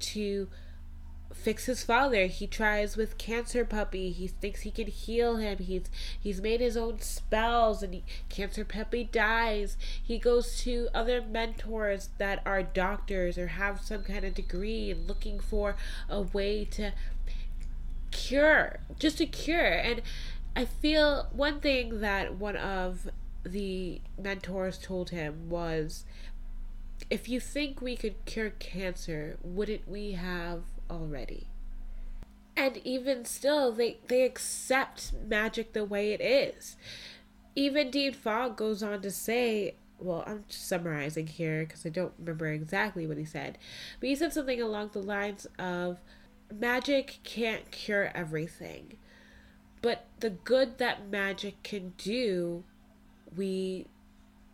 to 0.00 0.48
fix 1.32 1.66
his 1.66 1.82
father. 1.82 2.26
He 2.26 2.46
tries 2.46 2.96
with 2.96 3.18
Cancer 3.18 3.64
Puppy. 3.64 4.10
He 4.12 4.28
thinks 4.28 4.60
he 4.60 4.70
can 4.70 4.86
heal 4.86 5.36
him. 5.36 5.58
He's 5.58 5.84
he's 6.18 6.40
made 6.40 6.60
his 6.60 6.76
own 6.76 7.00
spells, 7.00 7.82
and 7.82 7.94
he, 7.94 8.04
Cancer 8.28 8.64
Puppy 8.64 9.04
dies. 9.04 9.76
He 10.02 10.18
goes 10.18 10.60
to 10.62 10.88
other 10.94 11.22
mentors 11.22 12.10
that 12.18 12.42
are 12.46 12.62
doctors 12.62 13.36
or 13.38 13.48
have 13.48 13.80
some 13.80 14.04
kind 14.04 14.24
of 14.24 14.34
degree, 14.34 14.90
and 14.90 15.08
looking 15.08 15.40
for 15.40 15.76
a 16.08 16.20
way 16.20 16.64
to 16.72 16.92
cure, 18.10 18.80
just 18.98 19.20
a 19.20 19.26
cure. 19.26 19.72
And 19.72 20.02
I 20.54 20.64
feel 20.64 21.28
one 21.32 21.60
thing 21.60 22.00
that 22.00 22.34
one 22.34 22.56
of 22.56 23.08
the 23.44 24.00
mentors 24.18 24.78
told 24.78 25.10
him 25.10 25.48
was 25.48 26.04
if 27.10 27.28
you 27.28 27.40
think 27.40 27.80
we 27.80 27.96
could 27.96 28.24
cure 28.24 28.50
cancer, 28.50 29.38
wouldn't 29.42 29.88
we 29.88 30.12
have 30.12 30.62
already? 30.90 31.48
And 32.56 32.78
even 32.78 33.24
still, 33.24 33.72
they, 33.72 33.98
they 34.06 34.22
accept 34.22 35.12
magic 35.26 35.72
the 35.72 35.84
way 35.84 36.12
it 36.12 36.20
is. 36.20 36.76
Even 37.56 37.90
Dean 37.90 38.12
Fogg 38.12 38.56
goes 38.56 38.82
on 38.82 39.02
to 39.02 39.10
say, 39.10 39.74
well, 39.98 40.24
I'm 40.26 40.44
summarizing 40.48 41.26
here 41.26 41.64
because 41.64 41.84
I 41.84 41.88
don't 41.88 42.12
remember 42.18 42.46
exactly 42.48 43.06
what 43.06 43.18
he 43.18 43.24
said, 43.24 43.58
but 44.00 44.08
he 44.08 44.14
said 44.14 44.32
something 44.32 44.60
along 44.60 44.90
the 44.92 45.02
lines 45.02 45.46
of 45.58 45.98
magic 46.52 47.18
can't 47.22 47.70
cure 47.70 48.10
everything, 48.14 48.98
but 49.82 50.06
the 50.20 50.30
good 50.30 50.78
that 50.78 51.08
magic 51.08 51.62
can 51.62 51.94
do 51.96 52.64
we 53.36 53.86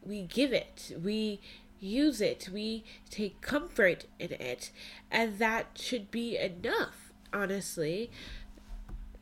we 0.05 0.23
give 0.23 0.53
it 0.53 0.93
we 1.03 1.41
use 1.79 2.21
it 2.21 2.49
we 2.53 2.85
take 3.09 3.41
comfort 3.41 4.07
in 4.19 4.33
it 4.33 4.71
and 5.11 5.39
that 5.39 5.67
should 5.79 6.11
be 6.11 6.37
enough 6.37 7.13
honestly. 7.33 8.11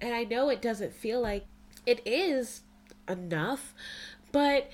And 0.01 0.15
i 0.15 0.25
know 0.25 0.49
it 0.49 0.63
doesn't 0.63 0.95
feel 0.95 1.21
like 1.21 1.45
it 1.85 2.01
is 2.07 2.63
enough 3.09 3.75
but 4.31 4.71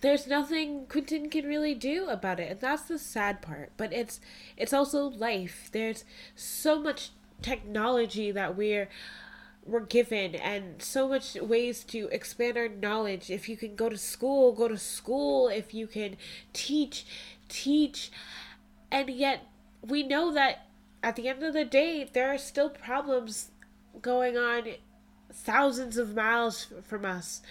there's 0.00 0.26
nothing 0.26 0.86
Quentin 0.86 1.30
can 1.30 1.46
really 1.46 1.74
do 1.74 2.08
about 2.08 2.40
it 2.40 2.50
and 2.50 2.60
that's 2.60 2.82
the 2.82 2.98
sad 2.98 3.40
part. 3.42 3.72
But 3.76 3.92
it's 3.92 4.20
it's 4.56 4.72
also 4.72 5.04
life. 5.04 5.68
There's 5.72 6.04
so 6.34 6.80
much 6.80 7.10
technology 7.42 8.30
that 8.30 8.56
we're 8.56 8.88
we're 9.66 9.80
given 9.80 10.34
and 10.34 10.80
so 10.80 11.08
much 11.08 11.34
ways 11.34 11.84
to 11.84 12.08
expand 12.12 12.56
our 12.56 12.68
knowledge. 12.68 13.30
If 13.30 13.48
you 13.48 13.56
can 13.56 13.74
go 13.74 13.88
to 13.88 13.98
school 13.98 14.52
go 14.52 14.68
to 14.68 14.78
school. 14.78 15.48
If 15.48 15.74
you 15.74 15.86
can 15.86 16.16
teach 16.52 17.04
teach. 17.48 18.10
And 18.90 19.10
yet 19.10 19.46
we 19.82 20.02
know 20.02 20.32
that 20.32 20.66
at 21.02 21.16
the 21.16 21.28
end 21.28 21.42
of 21.42 21.52
the 21.52 21.64
day 21.64 22.08
there 22.10 22.32
are 22.32 22.38
still 22.38 22.70
problems 22.70 23.50
going 24.00 24.36
on 24.36 24.64
thousands 25.32 25.96
of 25.96 26.14
miles 26.14 26.68
from 26.84 27.04
us 27.04 27.42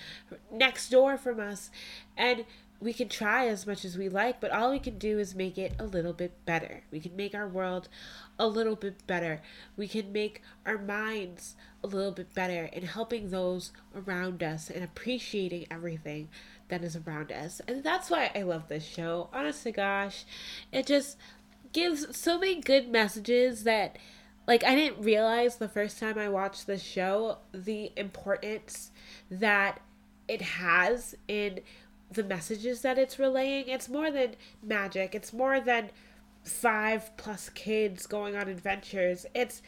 next 0.52 0.90
door 0.90 1.18
from 1.18 1.40
us. 1.40 1.70
And 2.18 2.46
we 2.80 2.94
can 2.94 3.10
try 3.10 3.48
as 3.48 3.66
much 3.66 3.86
as 3.86 3.98
we 3.98 4.10
like, 4.10 4.40
but 4.40 4.52
all 4.52 4.72
we 4.72 4.80
can 4.80 4.98
do 4.98 5.18
is 5.18 5.34
make 5.34 5.58
it 5.58 5.74
a 5.80 5.86
little 5.86 6.14
bit 6.14 6.34
better. 6.46 6.84
We 6.92 7.00
can 7.00 7.16
make 7.16 7.34
our 7.34 7.48
world 7.48 7.88
a 8.38 8.48
little 8.48 8.76
bit 8.76 9.08
better. 9.08 9.42
We 9.78 9.88
can 9.88 10.12
make 10.12 10.42
our 10.66 10.78
minds 10.78 11.56
a 11.84 11.88
little 11.88 12.12
bit 12.12 12.34
better 12.34 12.66
in 12.66 12.84
helping 12.84 13.30
those 13.30 13.72
around 13.96 14.44
us 14.44 14.70
and 14.70 14.84
appreciating 14.84 15.68
everything 15.72 16.30
that 16.68 16.84
is 16.84 16.96
around 16.96 17.32
us. 17.32 17.62
And 17.68 17.84
that's 17.84 18.10
why 18.10 18.32
I 18.36 18.42
love 18.42 18.68
this 18.68 18.86
show. 18.86 19.30
Honest 19.34 19.64
to 19.64 19.72
gosh, 19.72 20.26
it 20.72 20.86
just 20.86 21.18
gives 21.72 22.18
so 22.18 22.40
many 22.40 22.62
good 22.62 22.90
messages 22.90 23.64
that 23.64 23.98
like 24.48 24.64
I 24.64 24.76
didn't 24.76 25.04
realize 25.04 25.56
the 25.56 25.68
first 25.68 26.00
time 26.00 26.18
I 26.18 26.30
watched 26.30 26.68
this 26.68 26.84
show 26.84 27.40
the 27.52 27.92
importance 27.96 28.92
that 29.30 29.82
it 30.28 30.42
has 30.42 31.16
in 31.28 31.60
the 32.12 32.24
messages 32.24 32.82
that 32.82 32.98
it's 32.98 33.20
relaying. 33.20 33.68
It's 33.68 33.90
more 33.90 34.12
than 34.12 34.36
magic. 34.62 35.16
It's 35.16 35.34
more 35.34 35.60
than 35.60 35.90
five 36.44 37.16
plus 37.18 37.50
kids 37.50 38.06
going 38.06 38.36
on 38.36 38.48
adventures. 38.48 39.26
It's 39.34 39.62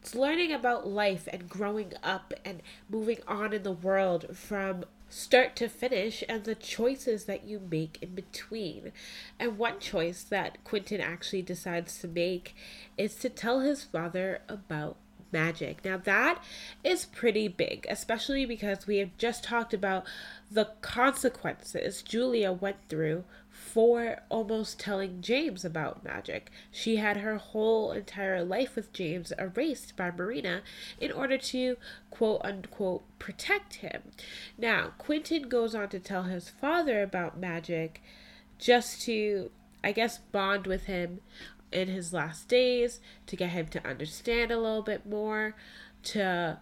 it's 0.00 0.14
learning 0.14 0.52
about 0.52 0.86
life 0.86 1.26
and 1.32 1.48
growing 1.48 1.94
up 2.02 2.34
and 2.44 2.60
moving 2.90 3.20
on 3.26 3.54
in 3.54 3.62
the 3.62 3.72
world 3.72 4.36
from 4.36 4.84
start 5.08 5.56
to 5.56 5.68
finish 5.68 6.22
and 6.28 6.44
the 6.44 6.54
choices 6.54 7.24
that 7.24 7.44
you 7.44 7.58
make 7.70 7.98
in 8.02 8.14
between. 8.14 8.92
And 9.38 9.56
one 9.56 9.80
choice 9.80 10.22
that 10.24 10.62
Quentin 10.62 11.00
actually 11.00 11.40
decides 11.40 11.98
to 12.00 12.08
make 12.08 12.54
is 12.98 13.14
to 13.16 13.30
tell 13.30 13.60
his 13.60 13.84
father 13.84 14.42
about 14.46 14.96
magic. 15.34 15.84
Now, 15.84 15.98
that 15.98 16.42
is 16.84 17.04
pretty 17.04 17.48
big, 17.48 17.86
especially 17.90 18.46
because 18.46 18.86
we 18.86 18.98
have 18.98 19.18
just 19.18 19.42
talked 19.42 19.74
about 19.74 20.06
the 20.50 20.68
consequences 20.80 22.02
Julia 22.02 22.52
went 22.52 22.76
through 22.88 23.24
for 23.50 24.18
almost 24.28 24.78
telling 24.78 25.20
James 25.20 25.64
about 25.64 26.04
magic. 26.04 26.50
She 26.70 26.96
had 26.96 27.16
her 27.18 27.36
whole 27.36 27.90
entire 27.90 28.44
life 28.44 28.76
with 28.76 28.92
James 28.92 29.32
erased 29.36 29.96
by 29.96 30.12
Marina 30.12 30.62
in 31.00 31.10
order 31.10 31.38
to 31.38 31.76
quote 32.10 32.40
unquote 32.44 33.02
protect 33.18 33.76
him. 33.76 34.02
Now, 34.56 34.92
Quentin 34.98 35.48
goes 35.48 35.74
on 35.74 35.88
to 35.88 35.98
tell 35.98 36.24
his 36.24 36.48
father 36.48 37.02
about 37.02 37.38
magic 37.38 38.00
just 38.58 39.02
to, 39.02 39.50
I 39.82 39.90
guess, 39.90 40.18
bond 40.18 40.68
with 40.68 40.84
him 40.84 41.20
in 41.74 41.88
his 41.88 42.12
last 42.12 42.48
days, 42.48 43.00
to 43.26 43.36
get 43.36 43.50
him 43.50 43.66
to 43.68 43.86
understand 43.86 44.50
a 44.50 44.58
little 44.58 44.82
bit 44.82 45.06
more, 45.06 45.54
to 46.04 46.58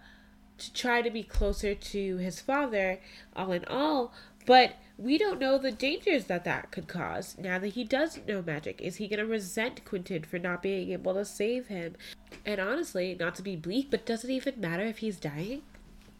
to 0.59 0.73
try 0.75 1.03
to 1.03 1.11
be 1.11 1.23
closer 1.23 1.75
to 1.75 2.17
his 2.19 2.41
father, 2.41 3.01
all 3.35 3.53
in 3.53 3.65
all. 3.65 4.13
But 4.47 4.77
we 4.99 5.19
don't 5.19 5.41
know 5.41 5.59
the 5.59 5.73
dangers 5.73 6.27
that 6.27 6.45
that 6.45 6.71
could 6.71 6.87
cause 6.87 7.37
now 7.39 7.59
that 7.59 7.69
he 7.69 7.85
does 7.85 8.21
know 8.29 8.43
magic. 8.43 8.81
Is 8.81 8.97
he 8.97 9.09
going 9.09 9.19
to 9.19 9.27
resent 9.27 9.85
Quentin 9.85 10.23
for 10.23 10.39
not 10.39 10.63
being 10.63 10.93
able 10.93 11.15
to 11.15 11.25
save 11.25 11.69
him? 11.69 11.97
And 12.45 12.61
honestly, 12.61 13.17
not 13.19 13.35
to 13.37 13.43
be 13.43 13.57
bleak, 13.57 13.91
but 13.91 14.07
does 14.07 14.25
it 14.25 14.31
even 14.31 14.61
matter 14.61 14.85
if 14.85 14.99
he's 14.99 15.17
dying? 15.17 15.63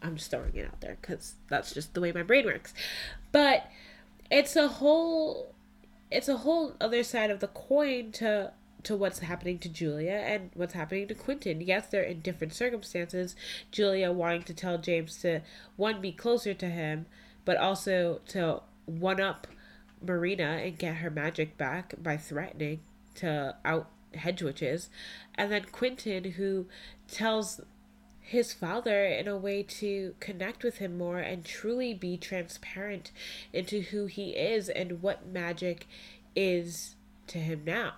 I'm 0.03 0.17
just 0.17 0.31
throwing 0.31 0.57
it 0.57 0.67
out 0.67 0.81
there 0.81 0.99
because 1.01 1.35
that's 1.49 1.73
just 1.73 1.95
the 1.95 2.01
way 2.01 2.13
my 2.13 2.23
brain 2.23 2.45
works. 2.45 2.75
But 3.31 3.69
it's 4.31 4.57
a 4.57 4.67
whole 4.67 5.55
it's 6.11 6.29
a 6.29 6.39
whole 6.39 6.75
other 6.81 7.03
side 7.03 7.31
of 7.31 7.41
the 7.41 7.49
coin 7.49 8.13
to 8.13 8.53
to 8.85 8.97
what's 8.97 9.21
happening 9.21 9.59
to 9.61 9.69
Julia 9.69 10.13
and 10.13 10.51
what's 10.55 10.75
happening 10.75 11.09
to 11.09 11.15
Quentin. 11.15 11.61
Yes, 11.61 11.87
they're 11.87 12.03
in 12.03 12.21
different 12.21 12.53
circumstances. 12.53 13.37
Julia 13.71 14.13
wanting 14.13 14.43
to 14.45 14.55
tell 14.55 14.79
James 14.79 15.17
to 15.23 15.41
one 15.77 16.01
be 16.01 16.13
closer 16.13 16.55
to 16.55 16.67
him, 16.67 17.07
but 17.45 17.57
also 17.57 18.21
to 18.29 18.63
one 18.87 19.21
up 19.21 19.47
Marina 20.05 20.61
and 20.63 20.79
get 20.79 20.97
her 20.97 21.11
magic 21.11 21.57
back 21.57 21.95
by 22.03 22.17
threatening 22.17 22.81
to 23.17 23.55
out 23.65 23.89
hedge 24.15 24.43
witches. 24.43 24.91
And 25.35 25.53
then 25.53 25.67
Quentin 25.71 26.33
who 26.33 26.67
tells 27.09 27.61
his 28.21 28.53
father 28.53 29.05
in 29.05 29.27
a 29.27 29.37
way 29.37 29.63
to 29.63 30.15
connect 30.21 30.63
with 30.63 30.79
him 30.79 30.97
more 30.97 31.19
and 31.19 31.45
truly 31.45 31.93
be 31.93 32.17
transparent 32.17 33.11
into 33.53 33.81
who 33.81 34.07
he 34.07 34.31
is 34.31 34.69
and 34.69 35.03
what 35.03 35.27
magic 35.27 35.87
is 36.35 36.95
to 37.27 37.39
him 37.39 37.63
now. 37.65 37.95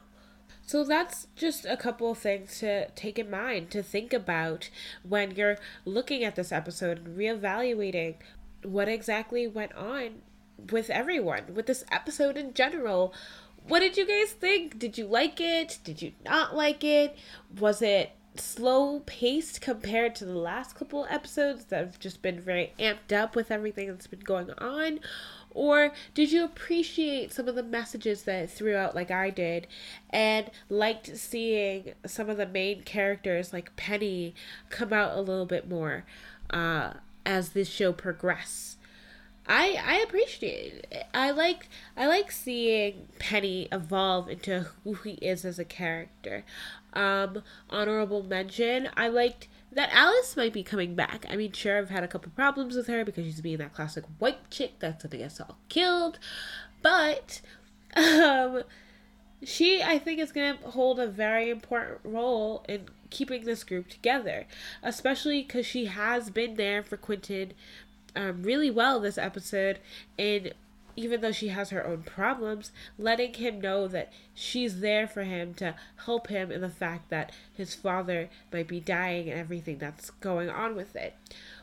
So 0.66 0.82
that's 0.82 1.26
just 1.36 1.66
a 1.66 1.76
couple 1.76 2.10
of 2.10 2.18
things 2.18 2.58
to 2.60 2.88
take 2.90 3.18
in 3.18 3.30
mind, 3.30 3.70
to 3.72 3.82
think 3.82 4.12
about 4.12 4.70
when 5.02 5.32
you're 5.32 5.58
looking 5.84 6.24
at 6.24 6.36
this 6.36 6.52
episode 6.52 7.04
and 7.04 7.18
reevaluating 7.18 8.14
what 8.62 8.88
exactly 8.88 9.46
went 9.46 9.74
on 9.74 10.22
with 10.70 10.88
everyone, 10.88 11.54
with 11.54 11.66
this 11.66 11.84
episode 11.92 12.36
in 12.36 12.54
general. 12.54 13.12
What 13.66 13.80
did 13.80 13.96
you 13.96 14.06
guys 14.06 14.32
think? 14.32 14.78
Did 14.78 14.96
you 14.96 15.06
like 15.06 15.40
it? 15.40 15.78
Did 15.84 16.00
you 16.00 16.12
not 16.24 16.56
like 16.56 16.82
it? 16.82 17.16
Was 17.58 17.82
it 17.82 18.12
slow 18.36 19.00
paced 19.00 19.60
compared 19.60 20.14
to 20.16 20.24
the 20.24 20.36
last 20.38 20.74
couple 20.74 21.06
episodes 21.08 21.66
that 21.66 21.78
have 21.78 21.98
just 21.98 22.20
been 22.20 22.40
very 22.40 22.72
amped 22.78 23.12
up 23.12 23.36
with 23.36 23.50
everything 23.50 23.88
that's 23.88 24.06
been 24.06 24.20
going 24.20 24.50
on? 24.58 25.00
Or 25.54 25.92
did 26.12 26.32
you 26.32 26.44
appreciate 26.44 27.32
some 27.32 27.48
of 27.48 27.54
the 27.54 27.62
messages 27.62 28.24
that 28.24 28.42
it 28.42 28.50
threw 28.50 28.76
out 28.76 28.94
like 28.94 29.10
I 29.10 29.30
did 29.30 29.68
and 30.10 30.50
liked 30.68 31.16
seeing 31.16 31.94
some 32.04 32.28
of 32.28 32.36
the 32.36 32.46
main 32.46 32.82
characters 32.82 33.52
like 33.52 33.76
Penny 33.76 34.34
come 34.68 34.92
out 34.92 35.16
a 35.16 35.20
little 35.20 35.46
bit 35.46 35.68
more 35.68 36.04
uh, 36.50 36.94
as 37.24 37.50
this 37.50 37.68
show 37.68 37.92
progressed? 37.92 38.78
I 39.46 39.78
I 39.84 39.96
appreciate 39.96 40.86
it. 40.90 41.06
I 41.12 41.30
like 41.30 41.68
I 41.96 42.06
like 42.06 42.32
seeing 42.32 43.08
Penny 43.18 43.68
evolve 43.70 44.28
into 44.28 44.66
who 44.82 44.94
he 44.94 45.12
is 45.14 45.44
as 45.44 45.58
a 45.58 45.64
character. 45.64 46.44
Um, 46.94 47.42
honorable 47.68 48.22
mention. 48.22 48.88
I 48.96 49.08
liked 49.08 49.48
that 49.74 49.90
Alice 49.92 50.36
might 50.36 50.52
be 50.52 50.62
coming 50.62 50.94
back. 50.94 51.26
I 51.28 51.36
mean, 51.36 51.52
sure, 51.52 51.78
I've 51.78 51.90
had 51.90 52.04
a 52.04 52.08
couple 52.08 52.32
problems 52.32 52.76
with 52.76 52.86
her 52.86 53.04
because 53.04 53.24
she's 53.24 53.40
being 53.40 53.58
that 53.58 53.74
classic 53.74 54.04
white 54.18 54.50
chick 54.50 54.74
that's 54.78 55.04
gonna 55.04 55.22
get 55.22 55.40
all 55.40 55.58
killed, 55.68 56.18
but 56.82 57.40
um, 57.96 58.62
she 59.42 59.82
I 59.82 59.98
think 59.98 60.20
is 60.20 60.32
gonna 60.32 60.58
hold 60.64 60.98
a 60.98 61.06
very 61.06 61.50
important 61.50 62.00
role 62.04 62.64
in 62.68 62.88
keeping 63.10 63.44
this 63.44 63.64
group 63.64 63.88
together, 63.88 64.46
especially 64.82 65.42
because 65.42 65.66
she 65.66 65.86
has 65.86 66.30
been 66.30 66.54
there 66.56 66.82
for 66.82 66.96
Quentin 66.96 67.52
um, 68.16 68.42
really 68.42 68.70
well 68.70 69.00
this 69.00 69.18
episode 69.18 69.78
in 70.16 70.52
even 70.96 71.20
though 71.20 71.32
she 71.32 71.48
has 71.48 71.70
her 71.70 71.86
own 71.86 72.02
problems, 72.02 72.72
letting 72.98 73.34
him 73.34 73.60
know 73.60 73.88
that 73.88 74.12
she's 74.34 74.80
there 74.80 75.06
for 75.06 75.24
him 75.24 75.54
to 75.54 75.74
help 76.04 76.28
him 76.28 76.50
in 76.50 76.60
the 76.60 76.68
fact 76.68 77.10
that 77.10 77.32
his 77.52 77.74
father 77.74 78.28
might 78.52 78.68
be 78.68 78.80
dying 78.80 79.30
and 79.30 79.38
everything 79.38 79.78
that's 79.78 80.10
going 80.10 80.48
on 80.48 80.76
with 80.76 80.94
it. 80.96 81.14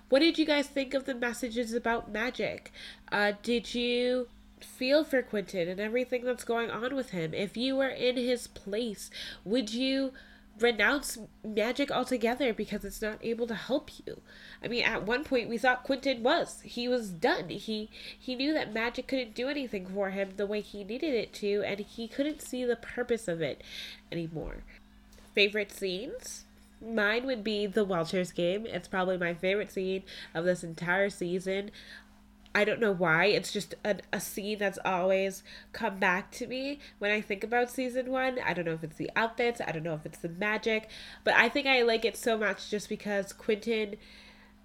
What 0.09 0.19
did 0.19 0.37
you 0.37 0.45
guys 0.45 0.67
think 0.67 0.93
of 0.93 1.05
the 1.05 1.15
messages 1.15 1.73
about 1.73 2.11
magic? 2.11 2.71
Uh, 3.11 3.33
did 3.41 3.73
you 3.73 4.27
feel 4.59 5.03
for 5.03 5.21
Quentin 5.21 5.67
and 5.69 5.79
everything 5.79 6.25
that's 6.25 6.43
going 6.43 6.69
on 6.69 6.95
with 6.95 7.11
him? 7.11 7.33
If 7.33 7.55
you 7.55 7.77
were 7.77 7.87
in 7.87 8.17
his 8.17 8.47
place, 8.47 9.09
would 9.45 9.73
you 9.73 10.11
renounce 10.59 11.17
magic 11.43 11.91
altogether 11.91 12.53
because 12.53 12.85
it's 12.85 13.01
not 13.01 13.19
able 13.21 13.47
to 13.47 13.55
help 13.55 13.89
you. 14.05 14.21
I 14.63 14.67
mean, 14.67 14.83
at 14.83 15.05
one 15.05 15.23
point 15.23 15.49
we 15.49 15.57
thought 15.57 15.83
Quentin 15.83 16.23
was. 16.23 16.61
He 16.63 16.87
was 16.87 17.09
done. 17.09 17.49
He 17.49 17.89
he 18.17 18.35
knew 18.35 18.53
that 18.53 18.73
magic 18.73 19.07
couldn't 19.07 19.35
do 19.35 19.47
anything 19.47 19.87
for 19.87 20.11
him 20.11 20.33
the 20.37 20.45
way 20.45 20.61
he 20.61 20.83
needed 20.83 21.13
it 21.13 21.33
to 21.35 21.63
and 21.65 21.79
he 21.79 22.07
couldn't 22.07 22.41
see 22.41 22.65
the 22.65 22.75
purpose 22.75 23.27
of 23.27 23.41
it 23.41 23.63
anymore. 24.11 24.57
Favorite 25.33 25.71
scenes? 25.71 26.45
Mine 26.83 27.27
would 27.27 27.43
be 27.43 27.67
the 27.67 27.85
Welters 27.85 28.33
game. 28.33 28.65
It's 28.65 28.87
probably 28.87 29.17
my 29.17 29.35
favorite 29.35 29.71
scene 29.71 30.01
of 30.33 30.45
this 30.45 30.63
entire 30.63 31.11
season. 31.11 31.69
I 32.53 32.65
don't 32.65 32.81
know 32.81 32.91
why. 32.91 33.25
It's 33.25 33.53
just 33.53 33.75
a, 33.85 33.97
a 34.11 34.19
scene 34.19 34.57
that's 34.57 34.79
always 34.83 35.43
come 35.71 35.99
back 35.99 36.31
to 36.31 36.47
me 36.47 36.79
when 36.99 37.11
I 37.11 37.21
think 37.21 37.43
about 37.43 37.71
season 37.71 38.11
one. 38.11 38.39
I 38.45 38.53
don't 38.53 38.65
know 38.65 38.73
if 38.73 38.83
it's 38.83 38.97
the 38.97 39.11
outfits, 39.15 39.61
I 39.65 39.71
don't 39.71 39.83
know 39.83 39.95
if 39.95 40.05
it's 40.05 40.19
the 40.19 40.29
magic, 40.29 40.89
but 41.23 41.33
I 41.33 41.47
think 41.49 41.67
I 41.67 41.81
like 41.83 42.03
it 42.03 42.17
so 42.17 42.37
much 42.37 42.69
just 42.69 42.89
because 42.89 43.31
Quentin 43.31 43.95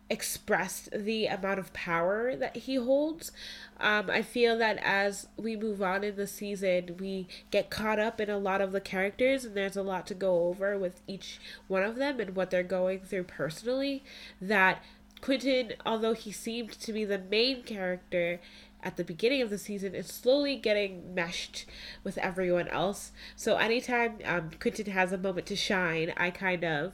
expressed 0.08 0.88
the 0.92 1.26
amount 1.26 1.58
of 1.58 1.72
power 1.72 2.36
that 2.36 2.56
he 2.56 2.76
holds. 2.76 3.32
Um, 3.78 4.08
I 4.08 4.22
feel 4.22 4.56
that 4.58 4.78
as 4.78 5.26
we 5.36 5.56
move 5.56 5.82
on 5.82 6.04
in 6.04 6.16
the 6.16 6.26
season, 6.26 6.96
we 6.98 7.26
get 7.50 7.70
caught 7.70 7.98
up 7.98 8.20
in 8.20 8.30
a 8.30 8.38
lot 8.38 8.60
of 8.60 8.72
the 8.72 8.80
characters, 8.80 9.44
and 9.44 9.56
there's 9.56 9.76
a 9.76 9.82
lot 9.82 10.06
to 10.06 10.14
go 10.14 10.46
over 10.46 10.78
with 10.78 11.02
each 11.06 11.40
one 11.66 11.82
of 11.82 11.96
them 11.96 12.20
and 12.20 12.36
what 12.36 12.50
they're 12.50 12.62
going 12.62 13.00
through 13.00 13.24
personally. 13.24 14.04
That 14.40 14.82
Quentin, 15.20 15.74
although 15.84 16.12
he 16.12 16.30
seemed 16.30 16.72
to 16.72 16.92
be 16.92 17.04
the 17.04 17.18
main 17.18 17.62
character 17.62 18.40
at 18.82 18.96
the 18.96 19.04
beginning 19.04 19.42
of 19.42 19.50
the 19.50 19.58
season, 19.58 19.94
is 19.94 20.06
slowly 20.06 20.56
getting 20.56 21.14
meshed 21.14 21.66
with 22.04 22.18
everyone 22.18 22.68
else. 22.68 23.12
So 23.34 23.56
anytime 23.56 24.18
um, 24.24 24.50
Quentin 24.60 24.86
has 24.86 25.12
a 25.12 25.18
moment 25.18 25.46
to 25.46 25.56
shine, 25.56 26.12
I 26.16 26.30
kind 26.30 26.64
of 26.64 26.92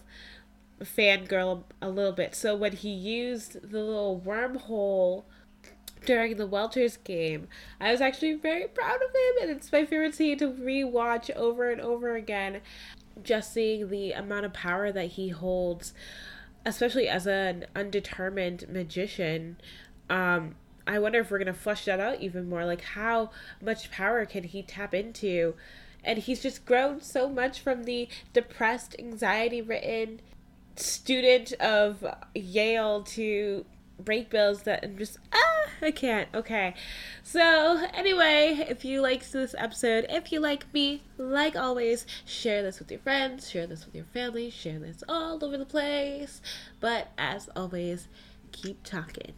fangirl 0.80 1.64
a 1.80 1.90
little 1.90 2.12
bit. 2.12 2.34
So 2.34 2.54
when 2.56 2.72
he 2.72 2.90
used 2.90 3.54
the 3.62 3.78
little 3.78 4.22
wormhole 4.24 5.24
during 6.04 6.36
the 6.36 6.46
Welters 6.46 6.96
game. 6.96 7.48
I 7.80 7.90
was 7.90 8.00
actually 8.00 8.34
very 8.34 8.66
proud 8.68 8.96
of 8.96 9.10
him, 9.10 9.42
and 9.42 9.50
it's 9.50 9.72
my 9.72 9.84
favorite 9.84 10.14
scene 10.14 10.38
to 10.38 10.48
rewatch 10.48 11.30
over 11.34 11.70
and 11.70 11.80
over 11.80 12.14
again. 12.14 12.60
Just 13.22 13.52
seeing 13.52 13.88
the 13.88 14.12
amount 14.12 14.46
of 14.46 14.52
power 14.52 14.90
that 14.90 15.12
he 15.12 15.28
holds, 15.28 15.92
especially 16.64 17.08
as 17.08 17.26
an 17.26 17.66
undetermined 17.74 18.66
magician. 18.68 19.56
Um, 20.08 20.56
I 20.86 20.98
wonder 20.98 21.20
if 21.20 21.30
we're 21.30 21.38
gonna 21.38 21.54
flush 21.54 21.84
that 21.84 22.00
out 22.00 22.20
even 22.20 22.48
more. 22.48 22.64
Like, 22.64 22.82
how 22.82 23.30
much 23.60 23.90
power 23.90 24.24
can 24.26 24.44
he 24.44 24.62
tap 24.62 24.94
into? 24.94 25.54
And 26.04 26.18
he's 26.18 26.42
just 26.42 26.64
grown 26.64 27.00
so 27.00 27.28
much 27.28 27.60
from 27.60 27.84
the 27.84 28.08
depressed, 28.32 28.96
anxiety 28.98 29.62
ridden 29.62 30.20
student 30.76 31.52
of 31.54 32.04
Yale 32.34 33.02
to 33.02 33.64
Brakebills 34.04 34.64
that 34.64 34.84
I'm 34.84 34.98
just 34.98 35.18
ah 35.32 35.52
I 35.82 35.90
can't. 35.90 36.28
Okay. 36.32 36.74
So 37.22 37.84
anyway, 37.92 38.66
if 38.68 38.84
you 38.84 39.00
liked 39.00 39.32
this 39.32 39.54
episode, 39.58 40.06
if 40.08 40.30
you 40.30 40.40
like 40.40 40.72
me, 40.72 41.02
like 41.18 41.56
always, 41.56 42.06
share 42.24 42.62
this 42.62 42.78
with 42.78 42.90
your 42.90 43.00
friends, 43.00 43.50
share 43.50 43.66
this 43.66 43.84
with 43.84 43.94
your 43.94 44.04
family, 44.04 44.48
share 44.50 44.78
this 44.78 45.02
all 45.08 45.44
over 45.44 45.58
the 45.58 45.66
place. 45.66 46.40
But 46.80 47.08
as 47.18 47.48
always, 47.56 48.06
keep 48.52 48.84
talking. 48.84 49.32